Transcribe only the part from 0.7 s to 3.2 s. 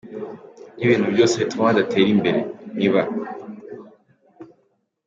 n’ibintu byose bituma badatera imbere. Ni ba